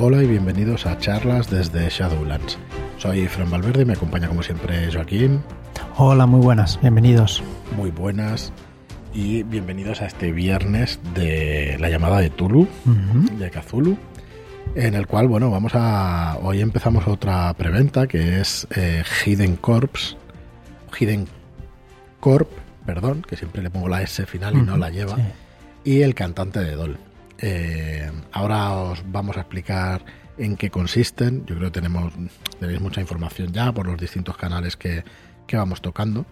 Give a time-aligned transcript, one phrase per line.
[0.00, 2.56] Hola y bienvenidos a charlas desde Shadowlands.
[2.98, 5.42] Soy Fran Valverde y me acompaña como siempre Joaquín.
[5.96, 7.42] Hola, muy buenas, bienvenidos.
[7.76, 8.52] Muy buenas
[9.12, 12.68] y bienvenidos a este viernes de la llamada de Tulu,
[13.40, 13.98] de Cthulhu,
[14.76, 16.38] en el cual, bueno, vamos a...
[16.42, 20.16] Hoy empezamos otra preventa que es eh, Hidden Corps,
[20.96, 21.26] Hidden
[22.20, 22.48] Corp,
[22.86, 25.16] perdón, que siempre le pongo la S final y no la lleva,
[25.82, 26.98] y el cantante de Dol.
[27.38, 30.04] Eh, ahora os vamos a explicar
[30.36, 31.44] en qué consisten.
[31.46, 32.12] Yo creo que tenemos,
[32.58, 35.04] tenéis mucha información ya por los distintos canales que,
[35.52, 36.26] vamos tocando,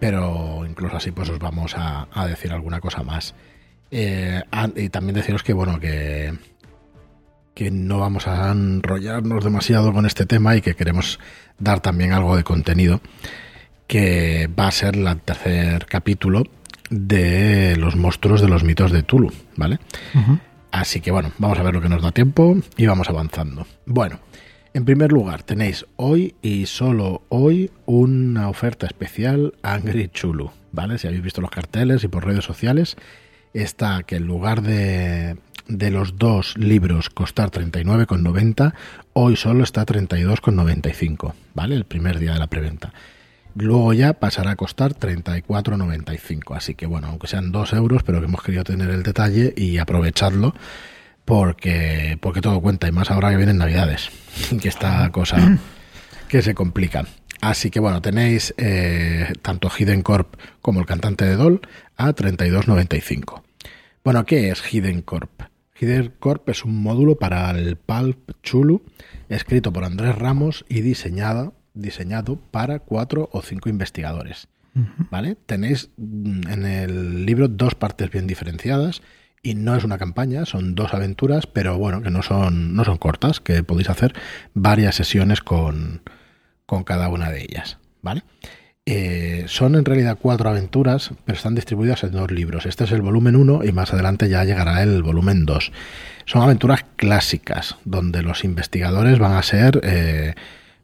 [0.00, 3.34] pero incluso así pues os vamos a, decir alguna cosa más.
[3.90, 4.42] Eh,
[4.76, 6.34] y también deciros que bueno que
[7.58, 11.18] que no vamos a enrollarnos demasiado con este tema y que queremos
[11.58, 13.00] dar también algo de contenido
[13.88, 16.44] que va a ser el tercer capítulo
[16.90, 19.78] de los monstruos de los mitos de Tulu, ¿vale?
[20.70, 23.66] Así que bueno, vamos a ver lo que nos da tiempo y vamos avanzando.
[23.86, 24.20] Bueno,
[24.74, 30.98] en primer lugar tenéis hoy y solo hoy una oferta especial Angry Chulu, ¿vale?
[30.98, 32.96] Si habéis visto los carteles y por redes sociales,
[33.54, 35.36] está que en lugar de,
[35.68, 38.74] de los dos libros costar 39,90,
[39.14, 41.74] hoy solo está 32,95, ¿vale?
[41.74, 42.92] El primer día de la preventa.
[43.60, 46.56] Luego ya pasará a costar 34,95.
[46.56, 49.78] Así que bueno, aunque sean 2 euros, pero que hemos querido tener el detalle y
[49.78, 50.54] aprovecharlo
[51.24, 52.86] porque, porque todo cuenta.
[52.86, 54.10] Y más ahora que vienen Navidades,
[54.60, 55.58] que esta cosa
[56.28, 57.04] que se complica.
[57.40, 61.60] Así que bueno, tenéis eh, tanto Hidden Corp como el cantante de Doll
[61.96, 63.42] a 32,95.
[64.04, 65.42] Bueno, ¿qué es Hidden Corp?
[65.80, 68.82] Hidden Corp es un módulo para el Pulp Chulu,
[69.28, 74.48] escrito por Andrés Ramos y diseñado diseñado para cuatro o cinco investigadores.
[75.10, 75.36] ¿Vale?
[75.46, 79.02] Tenéis mm, en el libro dos partes bien diferenciadas
[79.42, 82.96] y no es una campaña, son dos aventuras, pero bueno, que no son, no son
[82.96, 84.14] cortas, que podéis hacer
[84.54, 86.02] varias sesiones con,
[86.66, 87.78] con cada una de ellas.
[88.02, 88.22] ¿Vale?
[88.90, 92.64] Eh, son en realidad cuatro aventuras, pero están distribuidas en dos libros.
[92.64, 95.72] Este es el volumen 1 y más adelante ya llegará el volumen 2.
[96.24, 100.34] Son aventuras clásicas, donde los investigadores van a ser eh,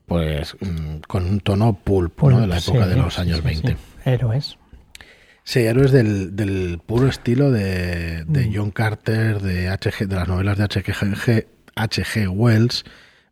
[0.06, 2.40] pues mm, con un tono pulp, ¿no?
[2.40, 3.76] de la época de los años 20.
[4.04, 4.58] Héroes.
[5.42, 8.52] Sí, héroes del, del puro estilo de, de, mm.
[8.54, 11.46] John Carter, de HG, de las novelas de H.G.
[11.76, 12.28] H.G.
[12.28, 12.84] Wells,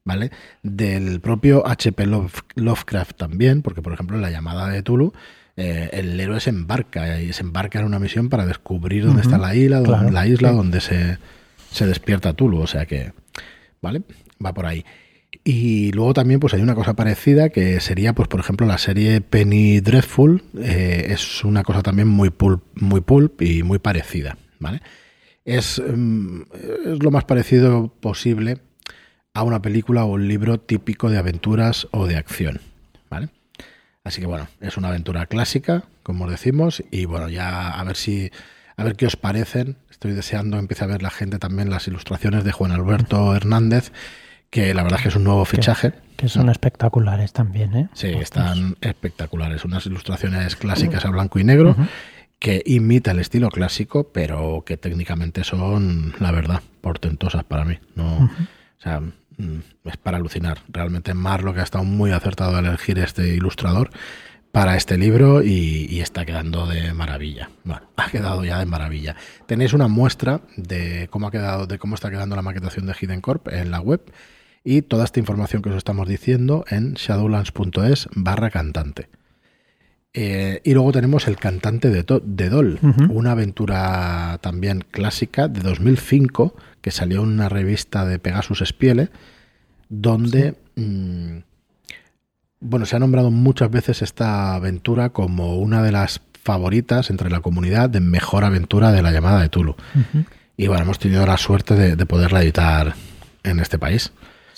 [0.05, 0.31] ¿vale?
[0.63, 2.07] Del propio H.P.
[2.57, 5.13] Lovecraft también, porque por ejemplo en la llamada de Tulu,
[5.57, 9.39] eh, el héroe se embarca y se embarca en una misión para descubrir dónde está
[9.39, 11.19] la isla, la isla donde se,
[11.71, 13.13] se despierta Tulu, o sea que,
[13.81, 14.03] ¿vale?
[14.45, 14.85] Va por ahí.
[15.45, 19.21] Y luego también pues hay una cosa parecida que sería pues por ejemplo la serie
[19.21, 24.81] Penny Dreadful eh, es una cosa también muy pulp, muy pulp y muy parecida, ¿vale?
[25.45, 26.43] Es, mm,
[26.85, 28.59] es lo más parecido posible
[29.35, 32.61] a una película o un libro típico de aventuras o de acción,
[33.11, 33.31] ¿vale?
[34.05, 38.31] Así que bueno, es una aventura clásica, como decimos, y bueno, ya a ver si
[38.77, 39.77] a ver qué os parecen.
[39.91, 43.93] Estoy deseando empiece a ver la gente también las ilustraciones de Juan Alberto Hernández
[44.53, 45.95] que la verdad es que es un nuevo fichaje.
[46.15, 47.89] Que, son espectaculares también, ¿eh?
[47.95, 49.65] Sí, están espectaculares.
[49.65, 51.75] Unas ilustraciones clásicas a blanco y negro
[52.39, 57.79] que imita el estilo clásico, pero que técnicamente son, la verdad, portentosas para mí.
[57.97, 60.59] No, O sea, mm, es para alucinar.
[60.69, 63.89] Realmente Marlo que ha estado muy acertado al elegir este ilustrador
[64.53, 67.49] para este libro y, está quedando de maravilla.
[67.65, 69.17] Bueno, ha quedado ya de maravilla.
[69.47, 73.23] Tenéis una muestra de cómo ha quedado, de cómo está quedando la maquetación de Hidden
[73.23, 74.03] Corp en la web
[74.65, 79.09] y toda esta información que os estamos diciendo en shadowlands.es barra cantante.
[80.15, 82.79] Eh, y luego tenemos el cantante de, de Dol,
[83.09, 89.09] una aventura también clásica de 2005 que salió en una revista de Pegasus Spiele,
[89.89, 91.39] donde mm,
[92.61, 97.41] bueno, se ha nombrado muchas veces esta aventura como una de las favoritas entre la
[97.41, 99.77] comunidad de mejor aventura de la llamada de Tulu.
[100.59, 102.95] Y bueno, hemos tenido la suerte de poderla editar
[103.45, 104.13] en este país.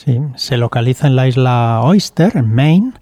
[0.05, 2.93] Sí, se localiza en la isla Oyster, en Maine,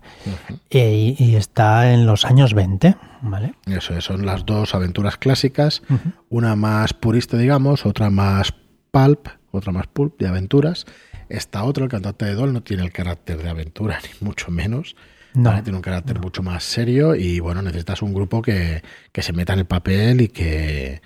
[0.70, 3.54] y, está en los años 20, ¿vale?
[3.66, 5.82] Eso son las dos aventuras clásicas,
[6.28, 8.54] una más purista, digamos, otra más
[8.92, 10.86] pulp, otra más pulp de aventuras.
[11.28, 14.94] Esta otra, el cantante de Doll, no tiene el carácter de aventura, ni mucho menos.
[15.32, 18.82] Tiene un carácter mucho más serio y bueno, necesitas un grupo que,
[19.12, 21.00] que se meta en el papel y que,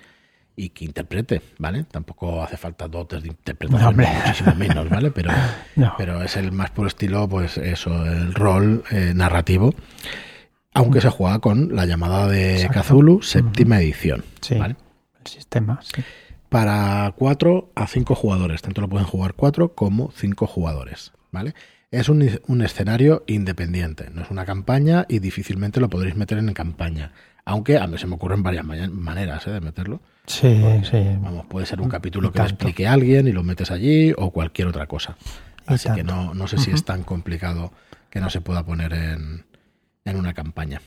[0.59, 1.83] y que interprete, ¿vale?
[1.83, 3.95] Tampoco hace falta dotes de interpretación,
[4.25, 5.11] muchísimo menos, ¿vale?
[5.11, 5.31] Pero,
[5.97, 9.73] pero es el más puro estilo, pues eso, el rol eh, narrativo.
[10.73, 14.23] Aunque se juega con la llamada de Cthulhu, séptima edición.
[14.57, 14.75] ¿vale?
[15.19, 16.01] El sistema, sí.
[16.49, 18.61] para 4 a 5 jugadores.
[18.61, 21.13] Tanto lo pueden jugar 4 como 5 jugadores.
[21.31, 21.53] ¿Vale?
[21.91, 26.53] Es un, un, escenario independiente, no es una campaña y difícilmente lo podréis meter en
[26.53, 27.11] campaña.
[27.45, 29.51] Aunque a mí se me ocurren varias maneras ¿eh?
[29.51, 30.01] de meterlo.
[30.27, 31.17] Sí, sí.
[31.21, 34.31] Vamos, puede ser un capítulo que lo explique a alguien y lo metes allí o
[34.31, 35.15] cualquier otra cosa.
[35.65, 37.71] Así que no, no sé si es tan complicado
[38.09, 39.45] que no se pueda poner en,
[40.05, 40.81] en una campaña.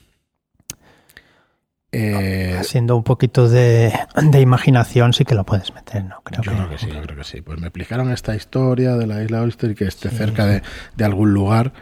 [1.93, 6.21] Eh, Siendo un poquito de, de, imaginación, sí que lo puedes meter, ¿no?
[6.23, 7.41] Creo yo que, creo que sí, yo creo que sí.
[7.41, 10.63] Pues me explicaron esta historia de la isla Oyster y que esté cerca de,
[10.97, 11.73] de, algún lugar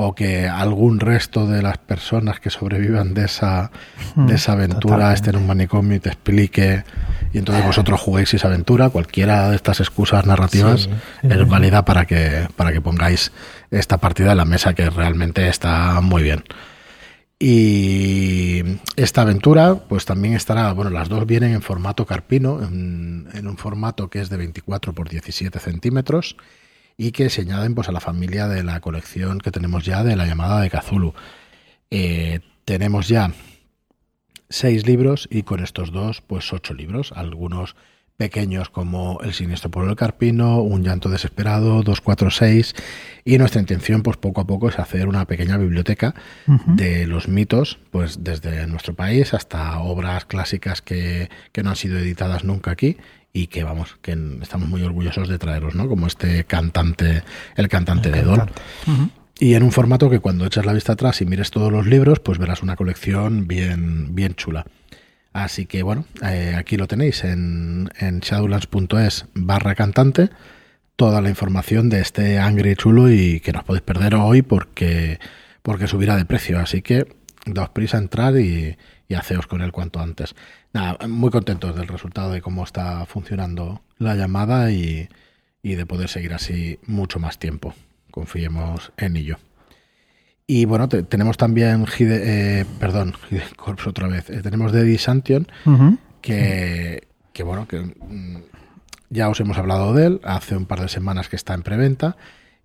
[0.00, 3.72] o que algún resto de las personas que sobrevivan de esa,
[4.14, 6.84] de mm, esa aventura esté en un manicomio y te explique
[7.32, 8.90] y entonces vosotros juguéis esa aventura.
[8.90, 10.88] Cualquiera de estas excusas narrativas
[11.22, 13.32] es válida para que, para que pongáis
[13.72, 16.44] esta partida en la mesa que realmente está muy bien.
[17.40, 18.62] Y
[18.94, 24.08] esta aventura, pues también estará, bueno, las dos vienen en formato carpino, en, un formato
[24.08, 26.36] que es de 24 por 17 centímetros
[26.98, 30.16] y que se añaden pues a la familia de la colección que tenemos ya de
[30.16, 31.14] la llamada de Cthulhu.
[31.90, 33.32] Eh, tenemos ya
[34.50, 37.76] seis libros y con estos dos, pues ocho libros, algunos
[38.18, 42.74] pequeños como El siniestro por el carpino, Un llanto desesperado, 246
[43.24, 46.14] y nuestra intención pues poco a poco es hacer una pequeña biblioteca
[46.66, 51.98] de los mitos pues desde nuestro país hasta obras clásicas que, que, no han sido
[51.98, 52.96] editadas nunca aquí
[53.32, 55.88] y que vamos que estamos muy orgullosos de traeros, ¿no?
[55.88, 57.22] Como este cantante,
[57.54, 58.50] el cantante de Dol.
[59.38, 62.18] Y en un formato que cuando eches la vista atrás y mires todos los libros,
[62.18, 64.66] pues verás una colección bien, bien chula.
[65.32, 70.30] Así que bueno, eh, aquí lo tenéis en, en shadowlands.es barra cantante,
[70.96, 75.20] toda la información de este Angry chulo y que no os podéis perder hoy porque,
[75.62, 76.58] porque subirá de precio.
[76.58, 77.06] Así que
[77.46, 78.76] daos prisa a entrar y,
[79.08, 80.34] y haceos con él cuanto antes.
[80.72, 85.08] Nada, muy contentos del resultado de cómo está funcionando la llamada y,
[85.62, 87.74] y de poder seguir así mucho más tiempo.
[88.10, 89.38] Confiemos en ello.
[90.50, 93.14] Y bueno, tenemos también, eh, perdón,
[93.56, 95.46] Corps otra vez, eh, tenemos Deddy Santion,
[96.22, 98.38] que, que, bueno, que mm,
[99.10, 102.16] ya os hemos hablado de él, hace un par de semanas que está en preventa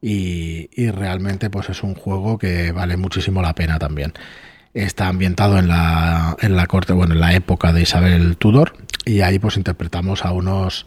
[0.01, 4.13] y, y, realmente pues es un juego que vale muchísimo la pena también.
[4.73, 9.19] Está ambientado en la, en la corte, bueno, en la época de Isabel Tudor y
[9.21, 10.85] ahí pues interpretamos a unos...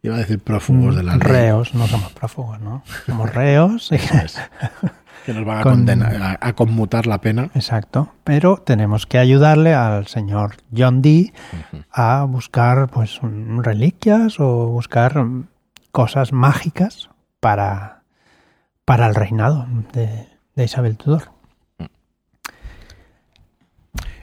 [0.00, 2.84] Iba a decir prófugos de la Reos, no somos prófugos, ¿no?
[3.06, 3.90] Somos reos.
[3.92, 3.98] Y
[5.28, 7.50] que nos van a condenar, a, conmutar la pena.
[7.54, 11.34] Exacto, pero tenemos que ayudarle al señor John Dee
[11.92, 13.20] a buscar pues
[13.58, 15.22] reliquias o buscar
[15.92, 17.10] cosas mágicas
[17.40, 18.04] para,
[18.86, 21.24] para el reinado de, Isabel Tudor.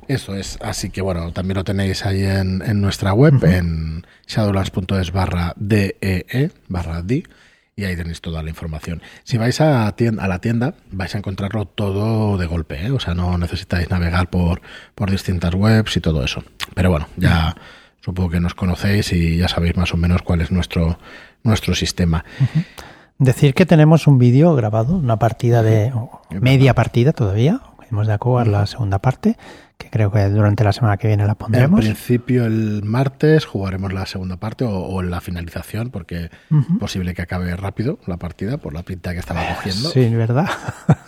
[0.07, 5.53] Eso es, así que bueno, también lo tenéis ahí en, nuestra web, en shadowlands.es barra
[5.55, 7.25] DEE, barra D
[7.77, 9.01] y ahí tenéis toda la información.
[9.23, 12.91] Si vais a, a la tienda, vais a encontrarlo todo de golpe, ¿eh?
[12.91, 14.61] o sea, no necesitáis navegar por,
[14.95, 16.43] por distintas webs y todo eso.
[16.73, 17.55] Pero bueno, ya
[17.99, 20.99] supongo que nos conocéis y ya sabéis más o menos cuál es nuestro,
[21.43, 22.23] nuestro sistema.
[23.17, 25.91] Decir que tenemos un vídeo grabado, una partida de
[26.29, 27.59] media partida todavía,
[27.91, 29.35] hemos de acabar la segunda parte,
[29.77, 31.79] que creo que durante la semana que viene la pondremos.
[31.79, 37.21] En principio el martes jugaremos la segunda parte o, la finalización, porque es posible que
[37.21, 39.89] acabe rápido la partida por la pinta que estaba cogiendo.
[39.89, 40.49] Sí, ¿verdad?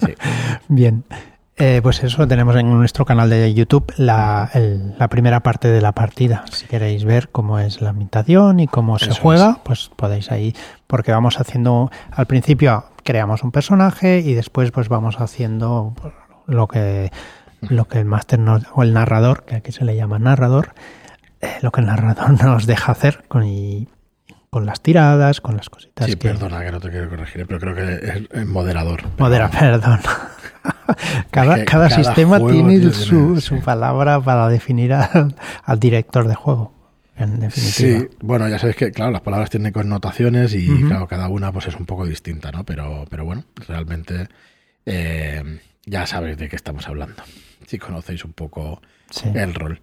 [0.05, 0.13] Sí.
[0.67, 1.03] Bien.
[1.59, 4.51] Eh, pues eso tenemos en nuestro canal de YouTube la,
[4.99, 6.45] la, primera parte de la partida.
[6.51, 11.11] Si queréis ver cómo es la ambientación y cómo se juega, pues podéis ahí, porque
[11.11, 15.95] vamos haciendo, al principio creamos un personaje y después pues vamos haciendo
[16.45, 17.11] lo que
[17.61, 18.39] lo que el máster
[18.73, 20.73] o el narrador, que aquí se le llama narrador,
[21.41, 23.43] eh, lo que el narrador nos deja hacer con,
[24.49, 26.07] con las tiradas, con las cositas.
[26.07, 29.03] Sí, perdona que no te quiero corregir, pero creo que es, moderador.
[29.17, 29.99] Modera, perdón.
[31.31, 36.73] cada, cada, sistema tiene, su, su, palabra para definir al, director de juego.
[37.15, 37.99] En definitiva.
[37.99, 41.65] Sí, bueno, ya sabéis que, claro, las palabras tienen connotaciones y, claro, cada una pues
[41.65, 42.63] es un poco distinta, ¿no?
[42.63, 44.27] Pero, pero bueno, realmente
[44.85, 47.23] eh, ya sabéis de qué estamos hablando
[47.67, 48.81] si conocéis un poco
[49.33, 49.81] el rol.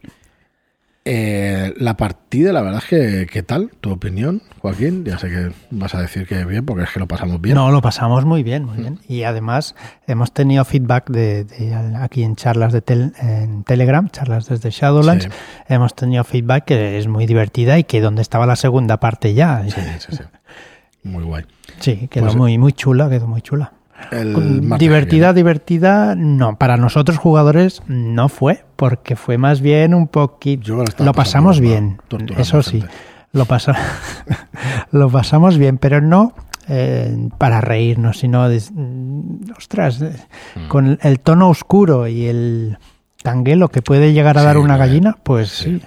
[1.06, 3.72] Eh, la partida, la verdad es que, ¿qué tal?
[3.82, 5.04] ¿Tu opinión, Joaquín?
[5.04, 7.56] Ya sé que vas a decir que bien, porque es que lo pasamos bien.
[7.56, 9.00] No, lo pasamos muy bien, muy bien.
[9.06, 9.74] Y además
[10.06, 11.46] hemos tenido feedback de,
[11.98, 12.82] aquí en charlas de
[13.20, 15.28] en Telegram, charlas desde Shadowlands,
[15.68, 19.62] hemos tenido feedback que es muy divertida y que donde estaba la segunda parte ya.
[19.64, 20.22] Sí, sí, sí.
[21.02, 21.44] Muy guay.
[21.80, 23.74] Sí, quedó pues, muy, muy chula, quedó muy chula
[24.78, 26.56] divertida, divertida, no.
[26.56, 30.84] Para nosotros jugadores no fue, porque fue más bien un poquito...
[30.99, 31.99] Lo, pasamos bien,
[32.37, 32.82] eso sí.
[33.32, 33.76] lo, pasa,
[34.92, 36.34] lo pasamos bien, pero no
[36.68, 40.68] eh, para reírnos, sino, de, mm, ostras, mm.
[40.68, 42.78] con el tono oscuro y el
[43.23, 45.82] tanguelo que puede llegar a dar una gallina, pues sí.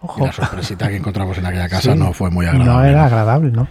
[0.00, 0.26] Ojo.
[0.26, 2.72] la sorpresita que encontramos en aquella casa no fue muy agradable.
[2.72, 3.68] No era agradable, ¿no?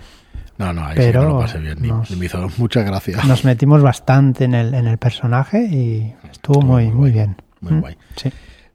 [0.62, 1.78] No, no, ahí Pero sí lo pasé bien.
[1.82, 3.26] me hizo muchas gracias.
[3.26, 7.36] Nos metimos bastante en el, en el personaje y estuvo, muy, muy bien.
[7.62, 7.98] Muy guay.
[8.16, 8.32] Sí.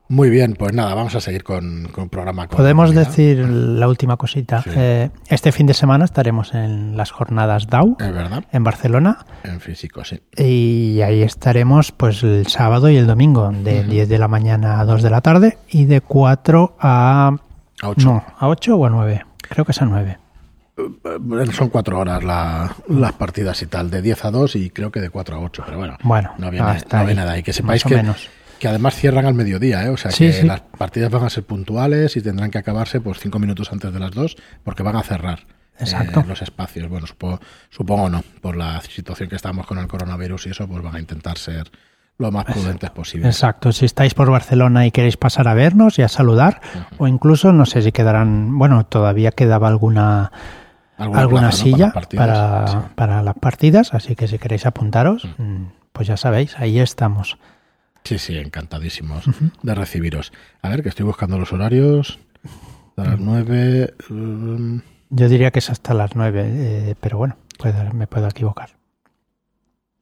[0.09, 2.49] Muy bien, pues nada, vamos a seguir con, con el programa.
[2.49, 4.65] Podemos decir la última cosita.
[4.67, 7.97] Eh, este fin de semana estaremos en las jornadas DAO.
[8.53, 9.25] En Barcelona.
[9.45, 10.21] En físico, sí.
[10.37, 14.85] Y ahí estaremos pues el sábado y el domingo, de 10 de la mañana a
[14.85, 17.37] 2 de la tarde y de 4 a...
[17.83, 18.07] A 8.
[18.09, 19.25] No, a 8 o a 9.
[19.49, 20.19] Creo que es a 9.
[20.77, 25.01] Eh, son cuatro horas las partidas y tal, de 10 a 2 y creo que
[25.01, 27.39] de 4 a 8, pero bueno, bueno no viene, no nada.
[27.39, 28.29] Y que sepáis que, menos
[28.59, 29.89] que además cierran al mediodía, ¿eh?
[29.89, 33.39] o sea que las partidas van a ser puntuales y tendrán que acabarse pues cinco
[33.39, 35.41] minutos antes de las dos porque van a cerrar
[35.79, 35.85] eh,
[36.27, 36.89] los espacios.
[36.89, 37.41] Bueno, supongo,
[37.71, 41.01] supongo no, por la situación que estamos con el coronavirus y eso, pues van a
[41.01, 41.71] intentar ser
[42.19, 43.27] lo más prudentes posible.
[43.27, 46.63] Exacto, si estáis por Barcelona y queréis pasar a vernos y a saludar,
[46.97, 50.33] o incluso, no sé si quedarán, bueno, todavía quedaba alguna
[50.97, 56.59] alguna, silla para, para, las partidas, así que si queréis apuntaros, mm, pues ya sabéis,
[56.59, 57.39] ahí estamos.
[58.05, 59.25] Sí, sí, encantadísimos
[59.63, 60.33] de recibiros.
[60.63, 62.19] A ver, que estoy buscando los horarios.
[62.97, 63.95] A las nueve...
[64.09, 67.37] Um, Yo diría que es hasta las nueve, eh, pero bueno,
[67.93, 68.71] me puedo equivocar.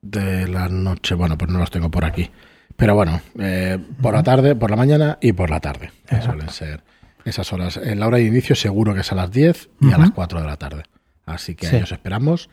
[0.03, 2.31] De la noche, bueno, pues no los tengo por aquí.
[2.77, 5.91] Pero bueno, eh, por la tarde, por la mañana y por la tarde.
[6.23, 6.83] suelen ser
[7.25, 7.77] esas horas.
[7.77, 10.41] En la hora de inicio seguro que es a las 10 y a las 4
[10.41, 10.85] de la tarde.
[11.27, 12.51] Así que ahí os esperamos.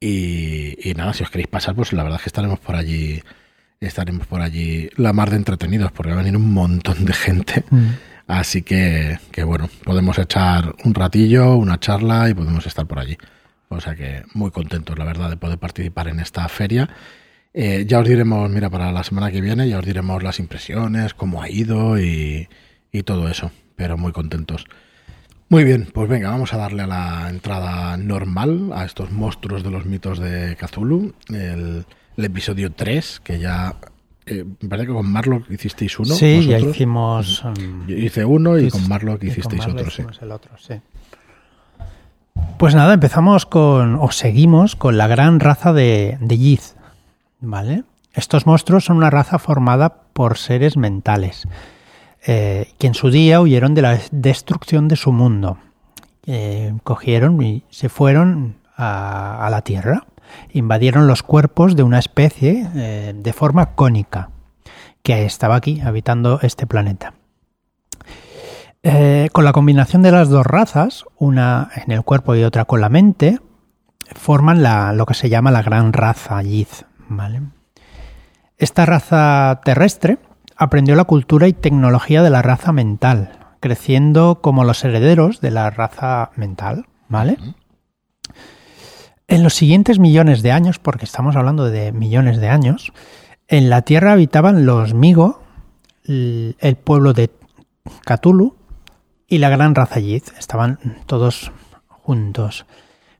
[0.00, 3.22] Y, y, nada, si os queréis pasar, pues la verdad es que estaremos por allí
[3.86, 7.64] estaremos por allí la mar de entretenidos, porque va a venir un montón de gente.
[7.70, 7.88] Mm.
[8.28, 13.16] Así que, que, bueno, podemos echar un ratillo, una charla y podemos estar por allí.
[13.68, 16.88] O sea que muy contentos, la verdad, de poder participar en esta feria.
[17.54, 21.14] Eh, ya os diremos, mira, para la semana que viene, ya os diremos las impresiones,
[21.14, 22.48] cómo ha ido y,
[22.92, 23.50] y todo eso.
[23.76, 24.66] Pero muy contentos.
[25.48, 29.70] Muy bien, pues venga, vamos a darle a la entrada normal a estos monstruos de
[29.70, 31.14] los mitos de Cthulhu.
[31.28, 31.84] El,
[32.16, 33.76] el episodio 3, que ya
[34.26, 36.14] eh, me parece que con Marlock hicisteis uno.
[36.14, 37.44] Sí, ya hicimos.
[37.44, 40.02] Um, hice uno y con Marlock hicisteis otro, sí.
[40.20, 40.74] El otro, sí.
[42.58, 46.76] Pues nada, empezamos con, o seguimos con la gran raza de, de Yiz,
[47.40, 47.84] ¿vale?
[48.14, 51.48] Estos monstruos son una raza formada por seres mentales,
[52.24, 55.58] eh, que en su día huyeron de la destrucción de su mundo.
[56.26, 60.06] Eh, cogieron y se fueron a, la Tierra
[60.52, 64.30] invadieron los cuerpos de una especie eh, de forma cónica
[65.02, 67.14] que estaba aquí habitando este planeta.
[69.32, 72.88] Con la combinación de las dos razas, una en el cuerpo y otra con la
[72.88, 73.38] mente,
[74.14, 76.84] forman la, lo que se llama la gran raza Yiz.
[78.58, 80.18] Esta raza terrestre
[80.56, 85.70] aprendió la cultura y tecnología de la raza mental, creciendo como los herederos de la
[85.70, 86.86] raza mental.
[87.12, 87.36] ¿vale?
[89.28, 92.92] En los siguientes millones de años, porque estamos hablando de millones de años,
[93.48, 95.42] en la Tierra habitaban los Migo,
[96.04, 97.30] el pueblo de
[98.04, 98.56] Cthulhu
[99.28, 100.30] y la gran raza Yith.
[100.38, 101.52] Estaban todos
[101.86, 102.64] juntos,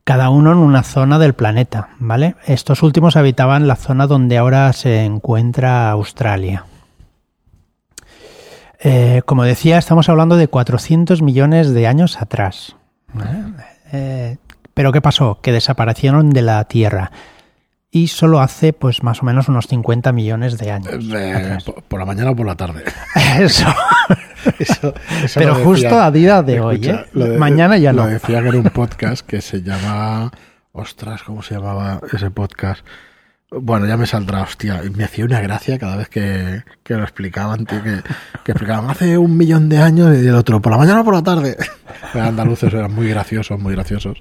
[0.04, 2.34] cada uno en una zona del planeta, ¿vale?
[2.46, 6.64] Estos últimos habitaban la zona donde ahora se encuentra Australia.
[8.84, 12.74] Eh, como decía, estamos hablando de 400 millones de años atrás.
[13.92, 14.38] Eh,
[14.74, 15.38] pero ¿qué pasó?
[15.40, 17.12] Que desaparecieron de la Tierra.
[17.92, 20.94] Y solo hace, pues, más o menos unos 50 millones de años.
[21.14, 22.82] Eh, por, la mañana o por la tarde.
[23.38, 23.66] Eso.
[25.34, 27.36] pero justo a día de hoy, ¿eh?
[27.38, 28.06] Mañana ya no.
[28.06, 30.32] Lo decía que era un podcast que se llama...
[30.72, 32.84] Ostras, ¿cómo se llamaba ese podcast?
[33.60, 34.80] Bueno, ya me saldrá, hostia.
[34.96, 38.00] Me hacía una gracia cada vez que, que lo explicaban, tío, que,
[38.44, 41.14] que, explicaban hace un millón de años y el otro, por la mañana o por
[41.14, 41.56] la tarde.
[42.14, 44.18] Los andaluces eran muy graciosos, muy graciosos.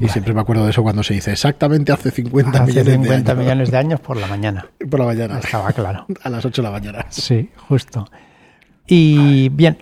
[0.00, 3.36] Y siempre me acuerdo de eso cuando se dice exactamente hace 50 millones de años.
[3.36, 4.66] millones de años por la mañana.
[4.90, 5.38] Por la mañana.
[5.38, 6.06] Estaba claro.
[6.24, 7.06] A las 8 de la mañana.
[7.08, 8.08] Sí, justo.
[8.86, 9.78] Y bien,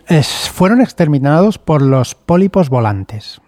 [0.53, 3.41] fueron exterminados por los pólipos volantes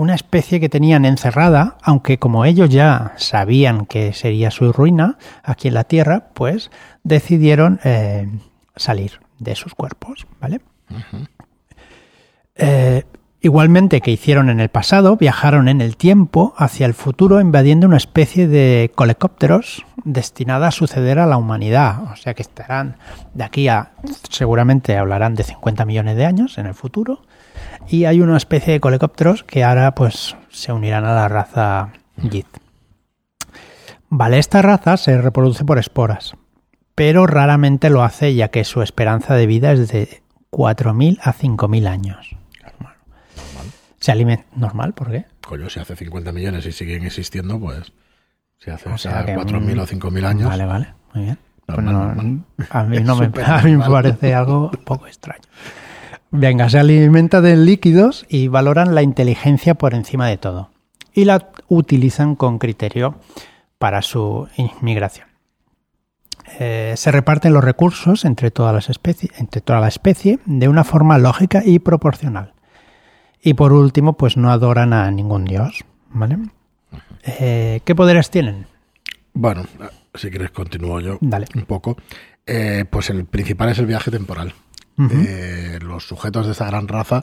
[0.00, 5.68] una especie que tenían encerrada, aunque como ellos ya sabían que sería su ruina aquí
[5.68, 6.70] en la Tierra, pues
[7.04, 8.26] decidieron eh,
[8.76, 10.62] salir de sus cuerpos, ¿vale?
[12.54, 13.04] Eh,
[13.42, 17.98] igualmente que hicieron en el pasado, viajaron en el tiempo hacia el futuro invadiendo una
[17.98, 22.04] especie de colecópteros destinada a suceder a la humanidad.
[22.10, 22.96] O sea que estarán
[23.34, 23.92] de aquí a,
[24.30, 27.20] seguramente hablarán de 50 millones de años en el futuro
[27.88, 32.46] Y hay una especie de colecópteros que ahora pues se unirán a la raza Yith.
[34.08, 36.34] Vale, esta raza se reproduce por esporas,
[36.94, 41.86] pero raramente lo hace ya que su esperanza de vida es de 4.000 a 5.000
[41.86, 42.36] años.
[42.62, 42.96] Normal.
[44.00, 45.26] Se alimenta normal, ¿por qué?
[45.46, 47.92] Coño, si hace 50 millones y siguen existiendo, pues
[48.58, 50.48] si hace O sea cada que, 4.000 o 5.000 años.
[50.48, 51.38] Vale, vale, muy bien.
[51.66, 52.44] Pues Normal, no, normal.
[52.70, 55.44] A mí, no me, a mí me parece algo un poco extraño.
[56.30, 60.70] Venga, se alimenta de líquidos y valoran la inteligencia por encima de todo.
[61.12, 63.16] Y la utilizan con criterio
[63.78, 65.26] para su inmigración.
[66.58, 70.84] Eh, se reparten los recursos entre todas las especies, entre toda la especie de una
[70.84, 72.52] forma lógica y proporcional.
[73.42, 75.84] Y por último, pues no adoran a ningún dios.
[76.10, 76.38] ¿vale?
[77.22, 78.66] Eh, ¿Qué poderes tienen?
[79.32, 79.64] Bueno,
[80.14, 81.46] si quieres continúo yo Dale.
[81.54, 81.96] un poco.
[82.46, 84.52] Eh, pues el principal es el viaje temporal.
[85.10, 87.22] Eh, los sujetos de esta gran raza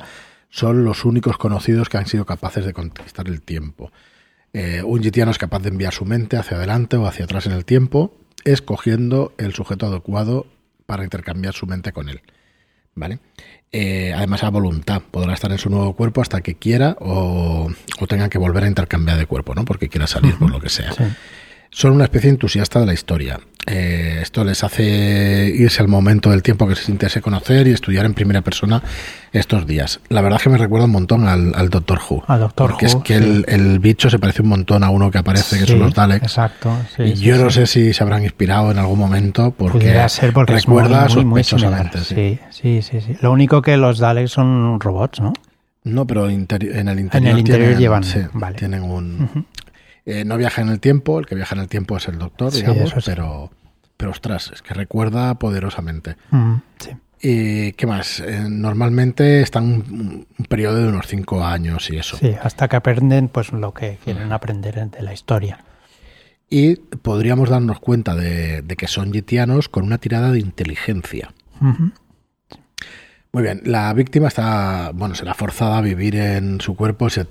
[0.50, 3.92] son los únicos conocidos que han sido capaces de conquistar el tiempo.
[4.54, 7.52] Eh, un gitiano es capaz de enviar su mente hacia adelante o hacia atrás en
[7.52, 10.48] el tiempo, escogiendo el sujeto adecuado
[10.86, 12.22] para intercambiar su mente con él.
[12.96, 13.20] ¿Vale?
[13.72, 15.04] Eh, además, a voluntad.
[15.12, 17.70] Podrá estar en su nuevo cuerpo hasta que quiera o,
[18.00, 19.66] o tenga que volver a intercambiar de cuerpo, ¿no?
[19.66, 20.94] Porque quiera salir por lo que sea.
[20.94, 21.04] Sí.
[21.70, 23.40] Son una especie entusiasta de la historia.
[23.70, 28.06] Eh, esto les hace irse al momento del tiempo que se sintiese conocer y estudiar
[28.06, 28.82] en primera persona
[29.34, 30.00] estos días.
[30.08, 32.24] La verdad es que me recuerda un montón al, al Doctor Who.
[32.28, 33.24] Al Doctor porque Who, es que sí.
[33.26, 35.94] el, el bicho se parece un montón a uno que aparece, que Sí, son los
[35.94, 36.24] Daleks.
[36.24, 36.72] Exacto.
[36.96, 40.54] sí, y yo no sé si se habrán inspirado en algún momento porque ser porque
[40.54, 42.00] recuerda muy, muy, muy sospechosamente.
[42.00, 42.40] sí.
[42.52, 43.18] Sí, sí, sí.
[43.22, 45.34] Lo único que los Daleks son robots, ¿no?
[45.84, 48.58] No, pero en el interior, interior tienen, llevan- sí, vale.
[48.58, 49.46] tienen un...
[50.10, 52.54] Eh, no viaja en el tiempo, el que viaja en el tiempo es el doctor,
[52.54, 53.52] Sí, digamos, pero,
[53.98, 56.16] pero ostras, es que recuerda poderosamente.
[56.32, 56.92] Mm, sí.
[57.22, 58.22] ¿Y qué más?
[58.22, 62.16] Eh, normalmente están un, un periodo de unos cinco años y eso.
[62.16, 65.66] Sí, hasta que aprenden pues lo que quieren aprender de la historia.
[66.50, 71.34] Y podríamos darnos cuenta de, de que son yitianos con una tirada de inteligencia.
[73.32, 77.10] Muy bien, la víctima está, bueno, será forzada a vivir en su cuerpo.
[77.10, 77.26] Se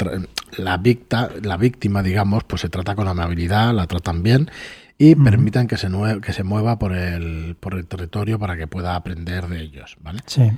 [0.57, 4.51] la, victa, la víctima, digamos, pues se trata con amabilidad, la tratan bien
[4.99, 5.89] y permitan que se,
[6.23, 10.21] que se mueva por el, por el territorio para que pueda aprender de ellos, ¿vale?
[10.25, 10.51] Sí.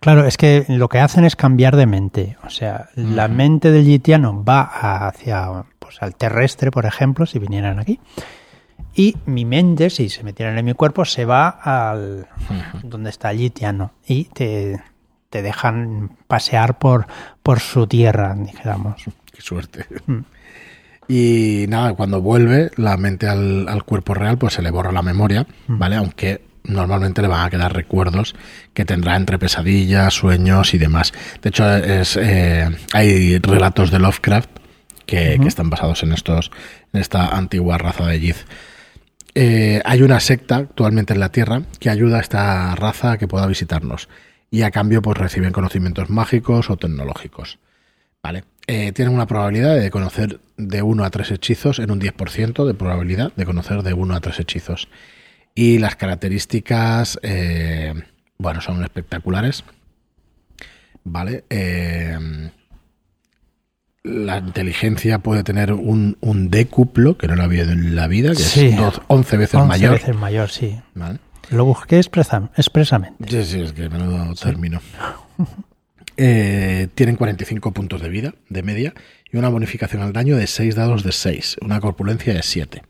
[0.00, 2.36] Claro, es que lo que hacen es cambiar de mente.
[2.44, 7.78] O sea, la mente del gitiano va hacia pues, al terrestre, por ejemplo, si vinieran
[7.78, 7.98] aquí.
[8.94, 12.26] Y mi mente, si se metieran en mi cuerpo, se va al
[12.82, 13.92] donde está gitiano.
[14.06, 14.80] Y te,
[15.30, 17.06] te dejan pasear por,
[17.42, 19.04] por su tierra, dijéramos.
[19.32, 19.86] Qué suerte.
[20.06, 20.18] Mm.
[21.10, 25.02] Y nada, cuando vuelve la mente al, al cuerpo real, pues se le borra la
[25.02, 25.78] memoria, Mm.
[25.78, 25.96] ¿vale?
[25.96, 28.34] Aunque normalmente le van a quedar recuerdos
[28.74, 31.12] que tendrá entre pesadillas, sueños y demás.
[31.40, 34.50] De hecho, es, eh, hay relatos de Lovecraft
[35.06, 36.50] que, que están basados en estos,
[36.92, 38.36] en esta antigua raza de Yith.
[39.34, 43.28] Eh, hay una secta actualmente en la Tierra que ayuda a esta raza a que
[43.28, 44.08] pueda visitarnos
[44.50, 47.58] y a cambio pues reciben conocimientos mágicos o tecnológicos.
[48.22, 48.44] ¿Vale?
[48.66, 52.74] Eh, tienen una probabilidad de conocer de 1 a 3 hechizos en un 10% de
[52.74, 54.88] probabilidad de conocer de 1 a 3 hechizos.
[55.54, 57.94] Y las características, eh,
[58.36, 59.64] bueno, son espectaculares.
[61.04, 61.44] ¿Vale?
[61.48, 62.50] Eh,
[64.04, 68.36] la inteligencia puede tener un, un décuplo, que no lo había en la vida, que
[68.36, 68.66] Sí.
[68.66, 69.92] es dos- 11 veces 11 mayor.
[69.94, 70.78] veces mayor, sí.
[70.94, 71.18] ¿Vale?
[71.50, 73.24] Lo busqué expresa- expresamente.
[73.28, 74.80] Sí, sí, es que menudo término.
[76.20, 78.92] Eh, tienen 45 puntos de vida, de media,
[79.32, 82.82] y una bonificación al daño de 6 dados de 6, una corpulencia de 7.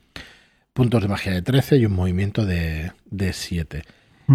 [0.73, 3.83] Puntos de magia de 13 y un movimiento de, de 7.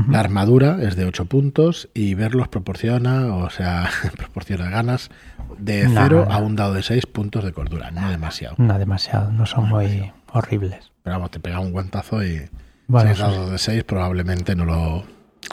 [0.09, 5.11] La armadura es de 8 puntos y verlos proporciona, o sea, proporciona ganas
[5.59, 8.55] de No, 0 no, a un dado de 6 puntos de cordura, no demasiado.
[8.57, 10.91] No demasiado, no son muy horribles.
[11.03, 12.41] Pero vamos, te pega un guantazo y
[12.87, 15.03] Bueno, 6 eso dados de 6 probablemente no lo,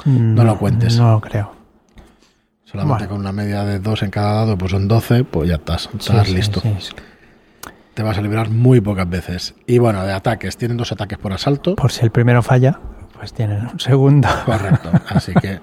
[0.07, 0.97] No lo cuentes.
[0.97, 1.53] No lo creo.
[2.65, 3.09] Solamente Bueno.
[3.11, 6.27] con una media de 2 en cada dado, pues son 12, pues ya estás, estás
[6.29, 6.61] sí, listo.
[6.61, 6.93] sí, sí.
[7.93, 9.55] Te vas a librar muy pocas veces.
[9.67, 11.75] Y bueno, de ataques, tienen dos ataques por asalto.
[11.75, 12.79] Por si el primero falla,
[13.21, 14.29] pues tienen un segundo.
[14.47, 14.91] Correcto.
[15.11, 15.61] Así que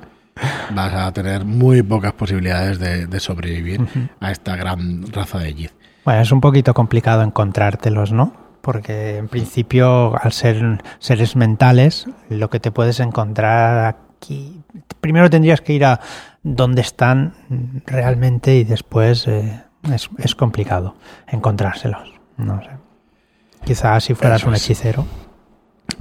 [0.76, 3.82] vas a tener muy pocas posibilidades de, de sobrevivir
[4.20, 5.72] a esta gran raza de Yith.
[6.06, 8.32] Bueno, es un poquito complicado encontrártelos, ¿no?
[8.62, 14.62] Porque en principio, al ser seres mentales, lo que te puedes encontrar aquí.
[15.02, 16.00] Primero tendrías que ir a
[16.44, 17.34] donde están
[17.88, 20.96] realmente y después eh, es, es complicado
[21.28, 22.14] encontrárselos.
[22.38, 22.70] No sé.
[23.66, 24.62] Quizás si fueras Eso un es.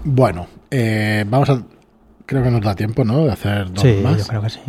[0.06, 1.62] Bueno, eh, vamos a.
[2.26, 3.24] Creo que nos da tiempo, ¿no?
[3.24, 4.18] De hacer dos Sí, más.
[4.18, 4.60] yo creo que sí.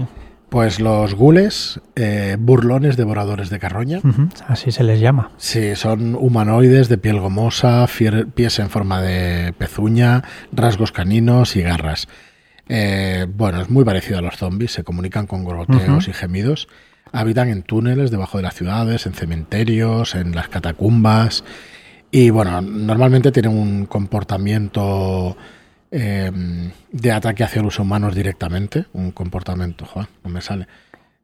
[0.49, 3.99] Pues los gules, eh, burlones devoradores de carroña.
[4.47, 5.31] Así se les llama.
[5.37, 7.85] Sí, son humanoides de piel gomosa,
[8.33, 10.23] pies en forma de pezuña,
[10.53, 12.07] rasgos caninos y garras.
[12.69, 16.67] Eh, bueno, es muy parecido a los zombies, se comunican con gorgoteos y gemidos.
[17.11, 21.43] Habitan en túneles debajo de las ciudades, en cementerios, en las catacumbas.
[22.11, 25.35] Y bueno, normalmente tienen un comportamiento
[25.91, 26.31] eh,
[26.91, 30.67] de ataque hacia los humanos directamente, un comportamiento, joder, no me sale,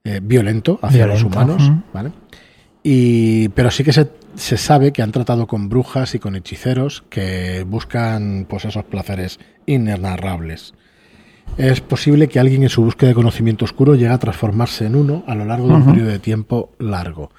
[0.03, 2.11] eh, violento hacia los humanos, ¿vale?
[2.83, 7.05] Y, pero sí que se, se, sabe que han tratado con brujas y con hechiceros
[7.09, 10.73] que buscan pues esos placeres inenarrables.
[11.57, 15.23] Es posible que alguien en su búsqueda de conocimiento oscuro llegue a transformarse en uno
[15.27, 17.31] a lo largo de un periodo de tiempo largo.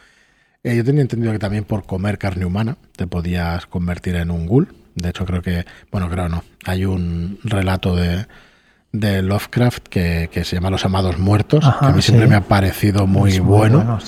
[0.65, 4.47] Eh, yo tenía entendido que también por comer carne humana te podías convertir en un
[4.47, 4.75] ghoul.
[4.95, 6.43] De hecho, creo que, bueno, creo no.
[6.65, 8.27] Hay un relato de,
[8.91, 13.07] de Lovecraft que, se llama Los Amados Muertos, que a mí siempre me ha parecido
[13.07, 13.99] muy, bueno,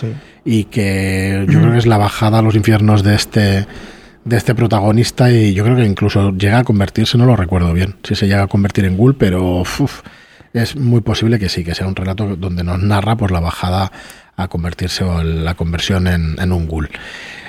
[0.44, 3.66] y que yo creo que es la bajada a los infiernos de este
[4.24, 7.94] de este protagonista y yo creo que incluso llega a convertirse, no lo recuerdo bien,
[8.02, 9.62] si se llega a convertir en ghoul, pero
[10.52, 13.92] es muy posible que sí, que sea un relato donde nos narra pues la bajada
[14.36, 16.90] a convertirse o la conversión en, un ghoul.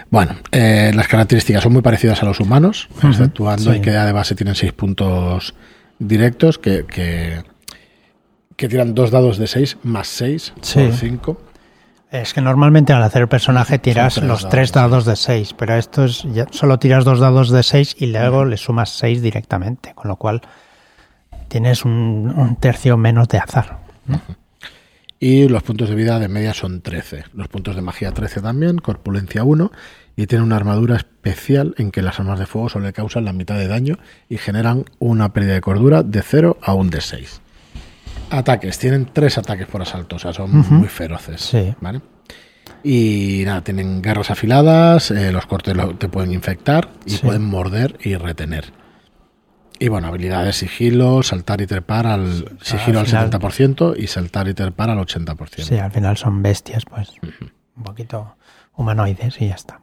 [0.10, 4.36] Bueno, eh, las características son muy parecidas a los humanos, exceptuando y que de base
[4.36, 5.54] tienen seis puntos
[6.00, 7.44] directos que, que,
[8.68, 11.42] tiran dos dados de seis más seis por cinco.
[12.10, 16.06] Es que normalmente al hacer el personaje tiras los tres dados de seis, pero esto
[16.06, 20.08] es ya, solo tiras dos dados de seis y luego le sumas seis directamente, con
[20.08, 20.42] lo cual
[21.50, 23.80] tienes un, tercio menos de azar.
[25.20, 27.26] Y los puntos de vida de media son 13.
[27.34, 29.72] Los puntos de magia 13 también, corpulencia 1.
[30.16, 33.34] Y tiene una armadura especial en que las armas de fuego solo le causan la
[33.34, 33.98] mitad de daño
[34.30, 37.42] y generan una pérdida de cordura de 0 a un de 6.
[38.30, 38.78] Ataques.
[38.80, 41.42] Tienen tres ataques por asalto, o sea, son muy feroces.
[41.42, 41.74] Sí.
[41.82, 42.02] ¿vale?
[42.84, 48.16] Y nada, tienen garras afiladas, eh, los cortes te pueden infectar y pueden morder y
[48.16, 48.72] retener.
[49.80, 54.90] Y bueno, habilidades sigilo, saltar y trepar al sigilo al, 70% y saltar y trepar
[54.90, 55.64] al 80%.
[55.64, 57.14] Sí, al final son bestias, pues
[57.76, 58.36] un poquito
[58.76, 59.82] humanoides y ya está.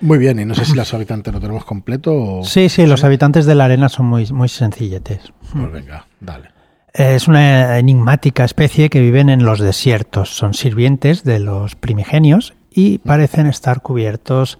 [0.00, 2.44] Muy bien, y no sé si los habitantes lo tenemos completo o...
[2.44, 5.32] Sí, sí, los habitantes de la arena son muy, muy sencilletes.
[5.52, 6.50] Pues venga, dale.
[6.92, 10.30] Es una enigmática especie que viven en los desiertos.
[10.36, 14.58] Son sirvientes de los primigenios y parecen estar cubiertos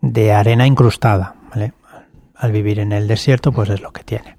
[0.00, 1.36] de arena incrustada.
[2.42, 4.36] Al vivir en el desierto, pues es lo que tiene.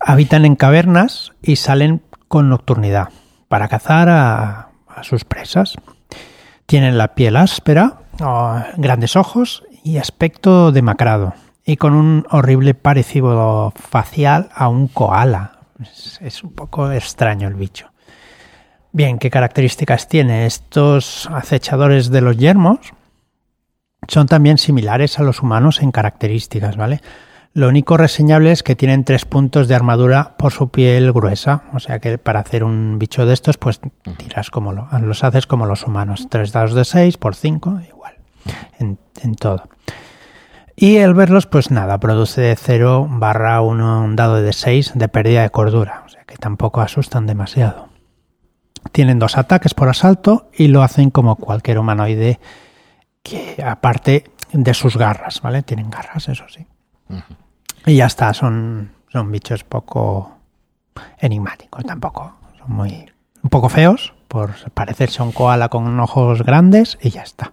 [0.00, 3.08] Habitan en cavernas y salen con nocturnidad
[3.48, 4.68] para cazar a,
[5.02, 5.74] sus presas.
[6.66, 8.00] Tienen la piel áspera,
[8.76, 15.60] grandes ojos y aspecto demacrado, y con un horrible parecido facial a un koala.
[16.20, 17.90] es, un poco extraño el bicho.
[18.92, 20.46] Bien, ¿qué características tiene?
[20.46, 22.78] Estos acechadores de los yermos
[24.08, 27.00] son también similares a los humanos en características, ¿vale?
[27.56, 31.78] Lo único reseñable es que tienen tres puntos de armadura por su piel gruesa, o
[31.78, 33.80] sea que para hacer un bicho de estos, pues
[34.18, 38.16] tiras como lo, los haces como los humanos, tres dados de seis por cinco, igual,
[38.78, 38.98] en,
[39.36, 39.62] todo.
[40.76, 45.40] Y el verlos, pues nada, produce de 0 barra un dado de 6 de pérdida
[45.40, 47.88] de cordura, o sea que tampoco asustan demasiado.
[48.92, 52.38] Tienen dos ataques por asalto y lo hacen como cualquier humanoide
[53.26, 55.62] que aparte de sus garras, ¿vale?
[55.62, 56.64] Tienen garras, eso sí.
[57.84, 60.38] Y ya está, son, son bichos poco
[61.18, 62.36] enigmáticos tampoco.
[62.58, 63.10] Son muy
[63.42, 67.52] un poco feos, por parecerse a un koala con ojos grandes y ya está.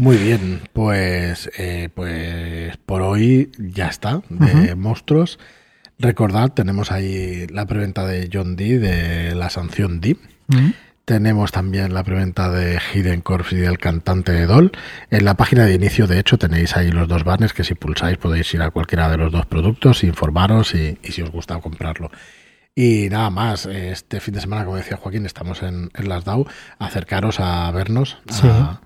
[0.00, 5.38] Muy bien, pues, eh, pues por hoy ya está de monstruos.
[5.98, 10.16] Recordad, tenemos ahí la preventa de John Dee de la sanción D.
[11.04, 14.72] Tenemos también la preventa de Hidden Corpse y del cantante de Doll.
[15.10, 18.16] En la página de inicio, de hecho, tenéis ahí los dos banners que si pulsáis
[18.16, 22.10] podéis ir a cualquiera de los dos productos, informaros y, si os gusta comprarlo.
[22.74, 26.46] Y nada más, este fin de semana, como decía Joaquín, estamos en, las DAO.
[26.78, 28.80] Acercaros a vernos, a,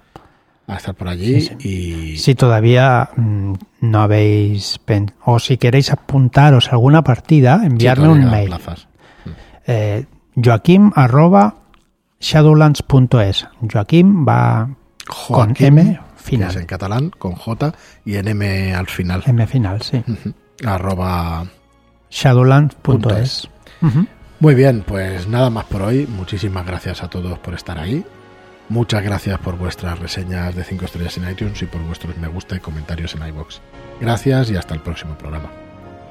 [0.76, 1.48] estar por allí.
[1.60, 3.52] y Si todavía mm,
[3.82, 4.80] no habéis...
[5.24, 8.56] o si queréis apuntaros a alguna partida, enviarme un mail.
[9.68, 10.04] Eh,
[10.34, 11.57] Joaquim arroba
[12.20, 13.48] shadowlands.es.
[13.72, 14.70] Joaquín va
[15.28, 16.56] con M final.
[16.56, 17.72] en catalán, con J
[18.04, 19.22] y en M al final.
[19.26, 20.02] M final, sí.
[20.64, 21.46] Arroba
[22.10, 23.48] shadowlands.es.
[24.40, 26.06] Muy bien, pues nada más por hoy.
[26.06, 28.04] Muchísimas gracias a todos por estar ahí.
[28.68, 32.56] Muchas gracias por vuestras reseñas de 5 estrellas en iTunes y por vuestros me gusta
[32.56, 33.60] y comentarios en iBox.
[34.00, 35.50] Gracias y hasta el próximo programa.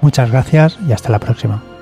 [0.02, 1.77] Muchas gracias y hasta la próxima.